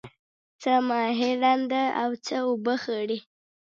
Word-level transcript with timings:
څه 0.61 0.73
ماهی 0.87 1.31
ړانده 1.41 1.83
او 2.01 2.09
څه 2.25 2.35
اوبه 2.47 2.75
خړی. 2.83 3.19